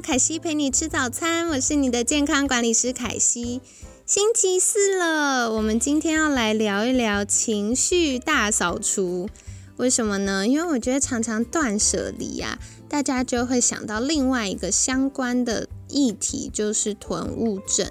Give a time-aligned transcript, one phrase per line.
[0.00, 3.60] 凯西陪你吃早餐，我是你的健康管理师凯西。
[4.06, 9.28] 星期四了，我们今天要来聊一聊情绪大扫除。
[9.76, 10.48] 为什么呢？
[10.48, 17.86] 因为我觉得常常断舍离呀，大家就会想到另外一个相关的议题，就是囤物症。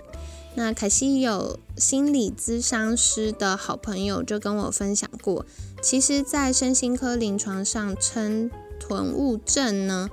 [0.56, 5.46] 那凯西有心理咨商师的好朋友就跟我分享过，
[5.82, 10.10] 其实，在身心科临床上称囤物症呢，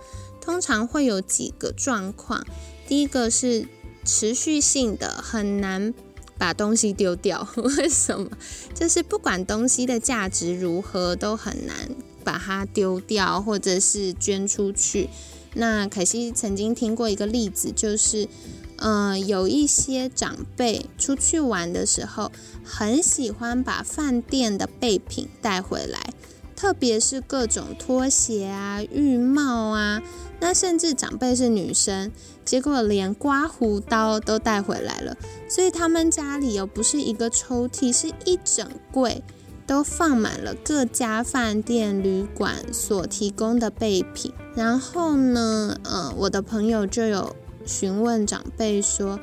[0.47, 2.47] 通常会有几个状况。
[2.87, 3.67] 第一个是
[4.05, 5.93] 持续性的很难
[6.39, 8.31] 把东西丢掉， 为什么？
[8.73, 11.91] 就是不管东西的价值如何，都很难
[12.23, 15.11] 把它丢掉，或者是捐出去。
[15.55, 18.29] 那凯西曾经听过一个例子，就是，
[18.77, 22.31] 呃，有一些长辈出去玩的时候，
[22.63, 26.13] 很喜欢把饭店的备品带回来。
[26.55, 30.03] 特别是各种拖鞋啊、浴帽啊，
[30.41, 32.11] 那甚至长辈是女生，
[32.45, 35.17] 结果连刮胡刀都带回来了。
[35.49, 39.23] 所以他们家里又不是一个抽屉，是一整柜，
[39.67, 44.33] 都放满了各家饭店、旅馆所提供的备品。
[44.55, 49.19] 然后呢，呃，我的朋友就有询问长辈说。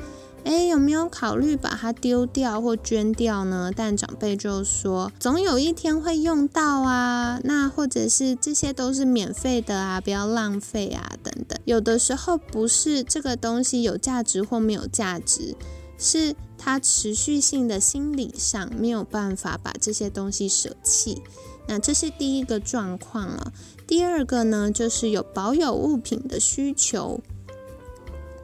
[0.45, 3.71] 哎，有没有考虑把它丢掉或捐掉呢？
[3.73, 7.39] 但长辈就说，总有一天会用到啊。
[7.45, 11.57] 那或者是这些都是免费的啊，不要浪费啊，等等。
[11.63, 15.55] 有的时候不是这个东西有价值或没有价值，
[15.97, 21.21] 是它持续性的心理上没有办法把这些东西舍弃。
[21.67, 23.53] 那这是第一个状况了。
[23.87, 27.21] 第二个呢，就是有保有物品的需求。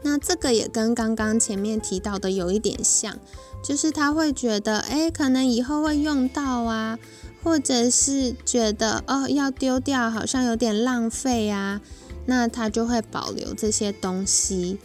[0.02, 3.18] 那这个也跟刚刚前面提到的有一点像，
[3.64, 6.98] 就是他会觉得，哎，可能以后会用到啊，
[7.44, 11.82] 或者是觉得哦要丢掉，好像有点浪费啊，
[12.26, 14.78] 那他就会保留这些东西。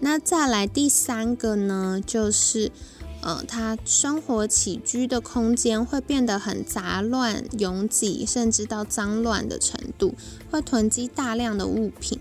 [0.00, 2.70] 那再来第三个呢，就是
[3.22, 10.14] 呃，他生活起居的空间会变得很杂乱、拥挤，甚至到脏乱的程度，
[10.50, 12.20] 会囤积大量的物品。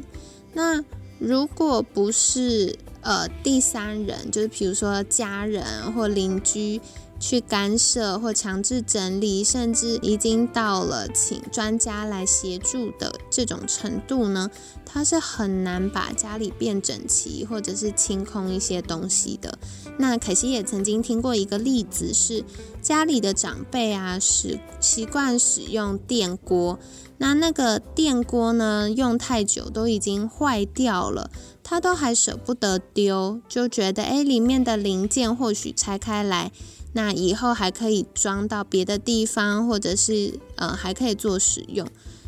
[0.54, 0.84] 那
[1.20, 6.82] 如果不是呃第三人，就是比如说家人或邻居
[7.20, 14.52] 去干涉或强制整理，甚至已经到了请专家来协助的这种程度呢，
[14.86, 19.58] 他是很难把家里变整齐或者是清空一些东西的。
[19.98, 22.44] 那可惜也曾经听过一个例子，是
[22.82, 26.78] 家里的长辈啊，使习惯使用电锅。
[27.18, 31.32] 那那个电锅呢，用太久都已经坏掉了，
[31.64, 36.52] 他都还舍不得丢，就觉得诶里面的零件或许拆开来，
[36.92, 41.88] 那以后还可以装到别的地方，或者是呃还可以做使用，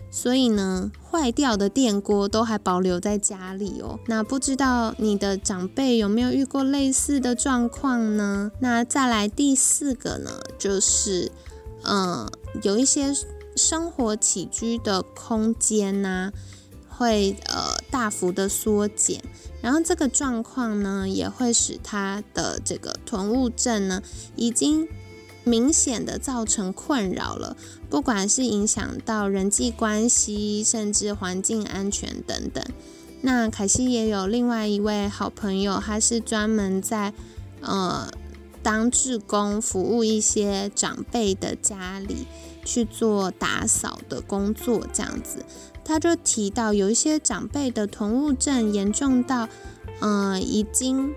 [0.09, 3.99] 所以呢，坏掉的电锅都还保留在家里哦。
[4.07, 8.51] 那不知道你的长辈有没有遇过类似的状况呢？
[8.59, 11.31] 那再来第四个呢，就是
[11.83, 12.29] 嗯
[12.63, 13.13] 有一些。
[13.55, 16.31] 生活起居的空间呢，
[16.87, 19.19] 会呃大幅的缩减，
[19.63, 24.03] 然后这个状况呢，也会使他的这个囤物症呢，
[24.35, 24.87] 已经
[25.47, 27.55] 明显的造成困扰了，
[27.89, 32.63] 不管是影响到人际关系，甚至环境安全等等。
[33.21, 37.13] 那凯西也有另外一位好朋友，他是专门在
[37.61, 38.11] 呃
[38.61, 42.27] 当志工服务一些长辈的家里。
[42.67, 45.45] 去做打扫的工作，这样子，
[45.85, 49.47] 他就提到有一些长辈的囤物症严重到，
[50.01, 51.13] 呃，已经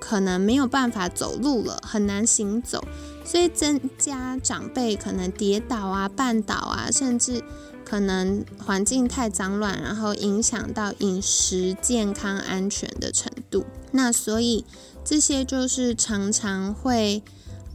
[0.00, 2.84] 可能没有办法走路了，很难行走，
[3.24, 7.42] 所以增加长辈可能跌倒啊、绊倒啊，甚至
[7.84, 13.64] 可能环境太脏乱，然后影响到饮食健康安全的程度。
[13.92, 14.64] 那所以
[15.04, 17.22] 这些就是常常会，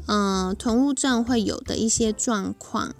[0.07, 2.93] 嗯，囤物症会有的一些状况。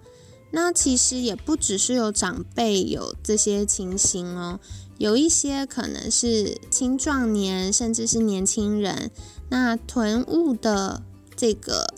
[0.56, 4.60] 那其实也不只是有长辈有这些情形哦，
[5.04, 9.12] 有一些可能是青壮年，甚至是年轻人。
[9.50, 11.04] 那囤物的
[11.36, 11.94] 这个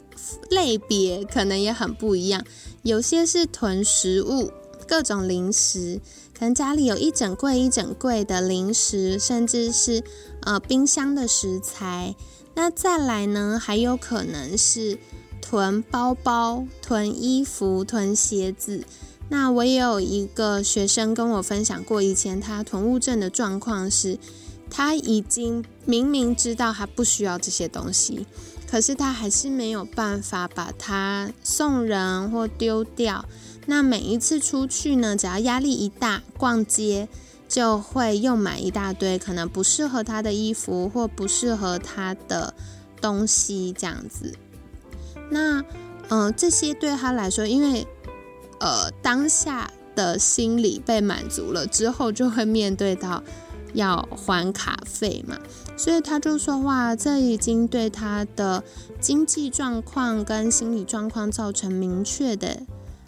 [0.50, 2.44] 类别可能也很不一样，
[2.82, 4.50] 有些是囤食物，
[4.88, 6.02] 各种零食，
[6.34, 10.04] 可能家里有一整柜一整柜的零食，甚至是
[10.42, 12.16] 呃冰箱的食材。
[12.56, 14.98] 那再来呢，还有可能是
[15.40, 18.84] 囤包包、囤衣服、囤鞋子。
[19.30, 24.18] 那我也有一个学生跟我分享过，以前他囤物症的状况是。
[24.68, 28.26] 他已经明明知道他不需要这些东西，
[28.70, 33.24] 可是他还是没有办法把它送人或丢掉。
[33.68, 37.08] 那每一次出去呢，只要压力一大，逛街
[37.48, 42.54] 就会又买一大堆可能不适合他的衣服或不适合他的
[43.00, 44.34] 东西，这样子。
[45.30, 45.64] 那
[46.10, 47.88] 嗯，这些对他来说，因为
[48.60, 53.24] 呃当下的心理被满足了之后，就会面对到。
[53.74, 55.38] 要还卡费嘛，
[55.76, 58.64] 所以他就说：“哇，这已经对他的
[59.02, 62.62] 经济状况跟心理状况造成明确的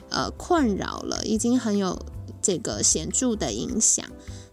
[0.09, 1.97] 呃困扰了，已经很有
[2.41, 4.05] 这个显著的影响。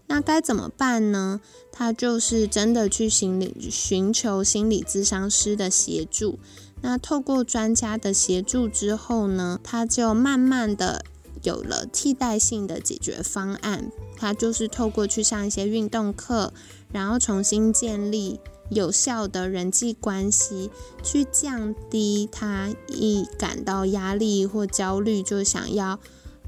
[0.07, 1.41] 那该怎么办呢？
[1.73, 6.39] 他就是真的去心理寻求心理咨商师的协助。
[6.85, 11.03] 那透过专家的协助之后呢，他就慢慢的。”
[11.43, 16.51] 有了替代性的解决方案，他就是透过去上一些运动课，
[16.91, 18.39] 然后重新建立
[18.71, 20.71] 有效的人际关系，
[21.03, 25.99] 去降低他一感到压力或焦虑就想要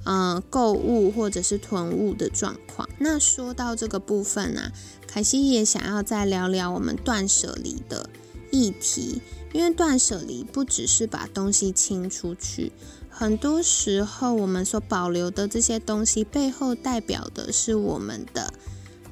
[0.03, 2.89] 嗯购物或者是囤物的状况。
[2.97, 4.71] 那说到这个部分呢，
[5.05, 8.09] 凯西也想要再聊聊我们断舍离的
[8.49, 9.21] 议题，
[9.53, 12.71] 因为断舍离不只是把东西清出去。
[13.09, 18.53] 很多时候，我们所保留的这些东西背后代表的是我们的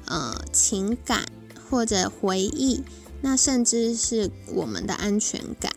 [0.04, 1.26] 呃情感
[1.68, 2.82] 或者回忆，
[3.22, 5.72] 那甚至是我们的安全感。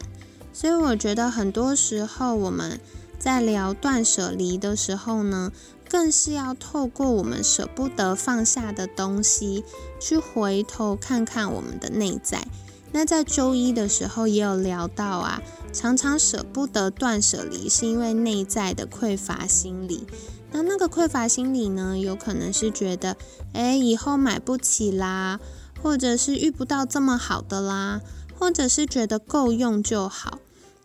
[0.54, 2.80] 所以，我觉得很多时候我们
[3.18, 5.52] 在聊断舍离的时候呢，
[5.90, 9.64] 更是要透过我们舍不得放下的东西，
[10.00, 12.46] 去回头看看我们的内在。
[12.92, 15.42] 那在周一的时候也有聊到啊。
[15.72, 20.08] 常常舍不得断舍离，是因为内在的匮乏心理。
[20.52, 23.16] 那那个匮乏心理呢，有可能是觉得，
[23.54, 25.40] 哎，以后买不起啦，
[25.80, 28.02] 或者是遇不到这么好的啦，
[28.40, 30.40] 或者是觉得够用就好。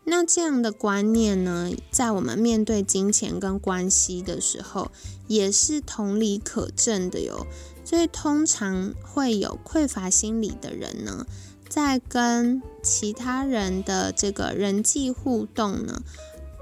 [0.05, 4.91] 那这样的观念呢，在我们面对金钱跟关系的时候，
[5.29, 7.47] 也是同理可证的哟。
[7.87, 11.25] 所以，通常会有匮乏心理的人呢。
[11.69, 16.03] 在跟其他人的这个人际互动呢，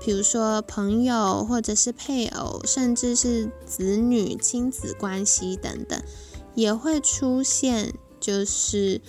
[0.05, 6.03] 比如说朋友或者是配偶，甚至是子女亲子关系等等，
[6.55, 9.01] 也会出现就是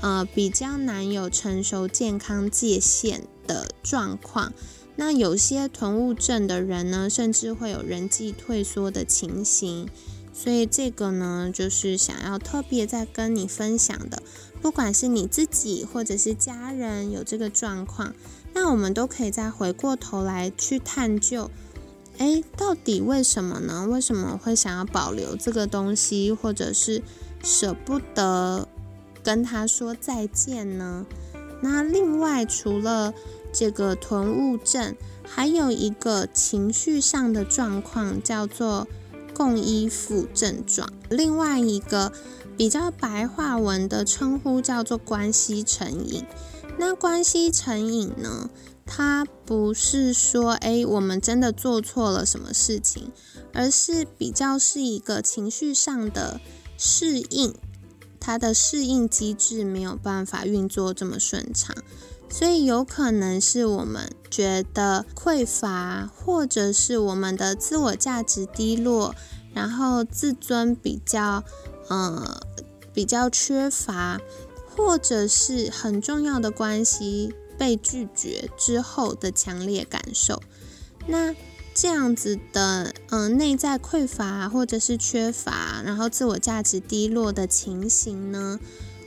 [0.00, 4.52] 呃比较难有成熟健康界限的状况。
[4.96, 9.88] 那有些囤物症的人呢，甚至会有人际退缩的情形。
[10.32, 14.22] 所以这个呢，就是想要特别在跟你分享的。
[14.62, 18.14] 不管是你自己或者是家人有这个状况，
[18.52, 21.50] 那我们都可以再回过头来去探究，
[22.18, 23.86] 哎，到底为什么呢？
[23.88, 27.02] 为什么会想要保留这个东西，或者是
[27.42, 28.68] 舍不得
[29.22, 31.06] 跟他说再见呢？
[31.62, 33.14] 那另外，除了
[33.52, 34.94] 这个囤物症，
[35.24, 38.86] 还有一个情绪上的状况，叫做
[39.32, 40.92] 共依附症状。
[41.08, 42.12] 另外一个。
[42.60, 46.26] 比较白话文的称呼叫做关系成瘾。
[46.78, 48.50] 那关系成瘾呢？
[48.84, 53.12] 它不是说诶我们真的做错了什么事情，
[53.54, 56.38] 而是比较是一个情绪上的
[56.76, 57.54] 适应，
[58.20, 61.74] 它的适应机制没有办法运作这么顺畅，
[62.28, 69.14] 所以有可能是我们觉得匮乏，或者是我们的自我价值低落，
[69.54, 71.42] 然后自尊比较。
[71.88, 72.40] 呃，
[72.92, 74.20] 比较缺乏，
[74.76, 80.42] 或者是很重要的关系被拒绝之后的强烈感受。
[81.06, 81.34] 那
[81.74, 88.58] 这样子的，嗯，内在匮乏或者是缺乏，然后自我价值低落的情形呢，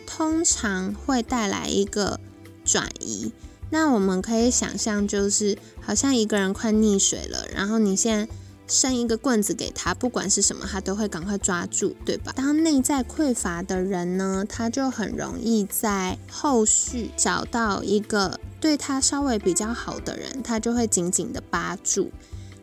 [0.06, 2.20] 通常会带来一个
[2.64, 3.32] 转移。
[3.70, 8.34] 那我们可以想象，就是好像一个人快溺水了，然后你现在。
[8.68, 12.34] 伸一个棍子给他，不管是什么，他都会赶快抓住，对吧？
[12.36, 22.12] 当内在匮乏的人呢，他就很容易在后续找到一个对他稍微比较好的人，他就会紧紧的扒住。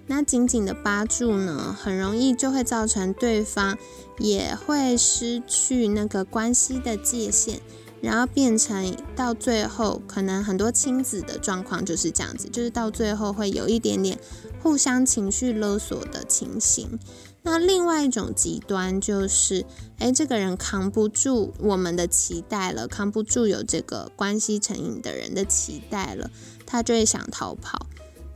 [0.06, 3.78] 那紧紧的扒住呢，很容易就会造成对方
[4.18, 7.60] 也会失去那个关系的界限。
[8.02, 14.18] 然后变成到最后，可能很多亲子的状况就是这样子，就是到最后会有一点点
[14.62, 16.98] 互相情绪勒索的情形。
[17.42, 19.64] 那另外一种极端就是，
[19.98, 26.30] 哎，这个人扛不住我们的期待了，扛不住有这个关系成瘾的人的期待了，
[26.66, 27.86] 他就会想逃跑。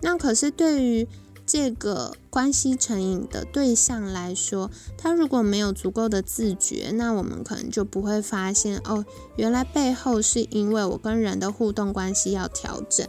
[0.01, 1.07] 那可是对于
[1.45, 9.05] 这个关系成瘾的对象来说，他如果没有足够的自觉，那我们可能就不会发现哦，
[9.37, 13.07] 原来背后是因为我跟人的互动关系要调整，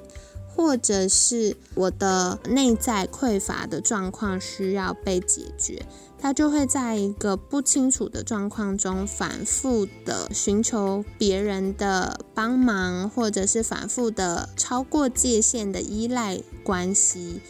[0.55, 5.85] 或者是我的内在匮乏的状况需要被解决，
[6.17, 17.41] 他就会在一个不清楚的状况中反复的寻求别人的帮忙，或者是反复的超过界限的依赖关系。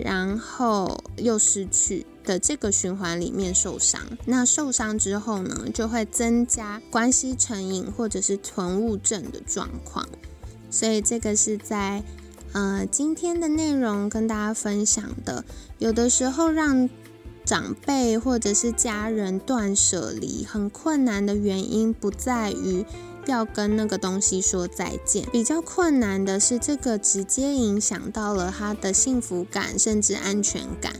[0.00, 10.08] 然后又失去的这个循环里面受伤，那受伤之后呢，就会增加关系成瘾或者是囤物症的状况。
[10.70, 12.04] 所以这个是在
[12.52, 15.44] 呃今天的内容跟大家分享的。
[15.78, 16.88] 有的时候让
[17.44, 22.84] 长辈或者是家人断舍离很困难的原因，不在于。
[23.26, 30.94] 要跟那个东西说再见，比较困难的是，这个直接影响到了他的幸福感，甚至安全感。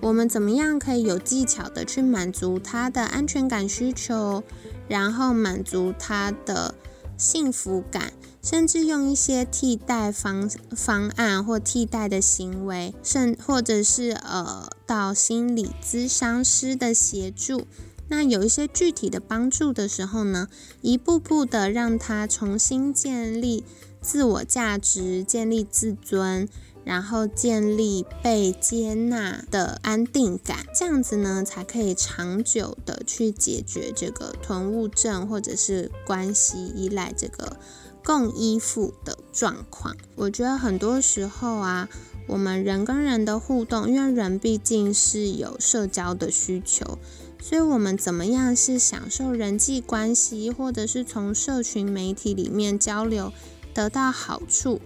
[0.00, 4.42] 我们怎么样可以有技巧的去满足他的安全感需求，
[4.88, 6.74] 然后满足他的
[7.16, 17.66] 幸福感，甚至用一些替代方方案或替代的行为，甚或者是呃到心理咨商师的协助。
[18.08, 20.48] 那有一些具体的帮助的时候呢，
[20.82, 23.64] 一步步的让他重新建立
[24.02, 26.46] 自我价值，建立自尊，
[26.84, 37.56] 然后建立被接纳的安定感，这样子呢，才可以长久的去解决这个囤物症或者是关系依赖这个
[38.04, 39.96] 共依附的状况。
[40.14, 41.88] 我觉得很多时候啊，
[42.28, 46.98] 我们人跟人的互动，因为人毕竟是有社交的需求。
[47.42, 53.34] 所以，我们怎么样是享受人际关系，或者是从社群媒体里面交流
[53.74, 54.80] 得到好处，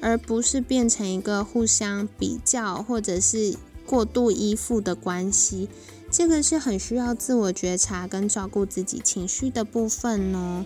[0.00, 5.68] 而不是变成一个互相比较或者是过度依附的关系？
[6.10, 10.64] 这个是很需要自我觉察跟照顾自己情绪的部分哦。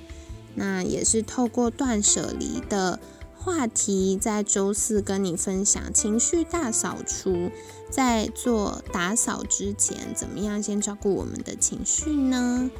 [0.54, 2.98] 那也是透过断舍离的。
[3.36, 7.50] 话题在周四跟你分享情绪大扫除，
[7.90, 12.70] 在做打扫之前，怎么样先照顾我们的情绪呢？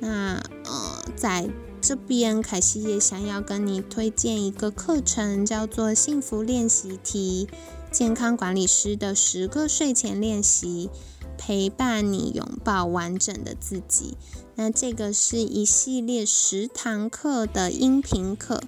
[0.00, 1.48] 那呃，在
[1.80, 7.48] 这边凯西也想要跟你推荐一个课程，叫做幸福练习题
[7.90, 10.90] 健康管理师的十个睡前练习，
[11.38, 14.16] 陪伴你拥抱完整的自己。
[14.56, 18.60] 那这个是一系列十堂课的音频课。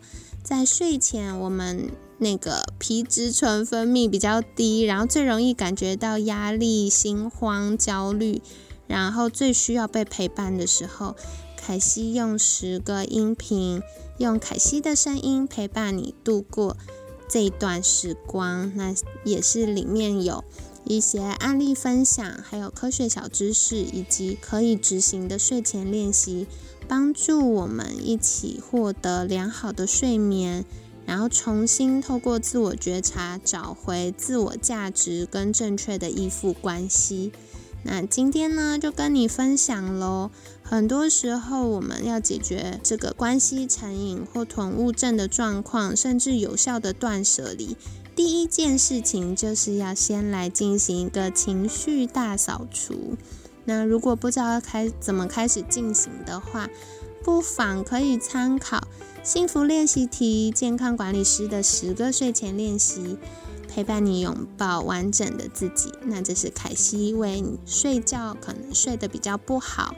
[0.42, 8.40] 在睡前，我们那个皮质醇分泌比较低，然后最容易感觉到压力、心慌、焦虑，
[8.86, 11.14] 然后最需要被陪伴的时候，
[11.70, 13.80] 凯西用十个音频，
[14.18, 16.76] 用凯西的声音陪伴你度过
[17.28, 18.72] 这一段时光。
[18.74, 20.42] 那也是里面有
[20.82, 26.48] 一些案例分享，还有科学小知识，以及可以执行的睡前练习。
[26.88, 30.64] 帮助我们一起获得良好的睡眠，
[31.06, 37.30] 然后重新透过自我觉察找回自我价值跟正确的依附关系。
[37.82, 40.30] 那今天呢，就跟你分享喽。
[40.62, 47.76] 很多时候，我们要解决这个关系成瘾或囤物症的状况，甚至有效的断舍离，
[48.14, 53.16] 第一件事情就是要先来进行一个情绪大扫除。
[53.64, 56.68] 那如果不知道开怎么开始进行的话，
[57.24, 58.86] 不妨可以参考
[59.22, 63.18] 幸福练习题健康管理师的十个睡前练习，
[63.70, 65.92] 陪伴你拥抱完整的自己。
[66.02, 69.94] 那这是凯西为你睡觉可能睡得比较不好，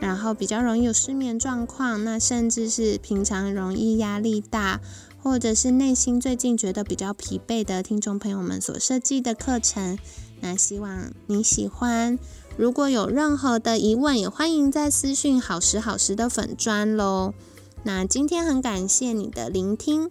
[0.00, 4.80] 然后比较容易有失眠状况，那甚至是平常容易压力大，
[5.20, 9.98] 或者是内心最近觉得比较疲惫的听众朋友们所设计的课程。
[10.40, 12.18] 那希望你喜欢。
[12.56, 17.34] 如果有任何的疑问，也欢迎在私讯好时好时的粉砖喽。
[17.82, 20.10] 那今天很感谢你的聆听，